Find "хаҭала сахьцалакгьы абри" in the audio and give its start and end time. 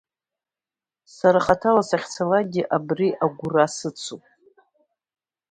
1.45-3.09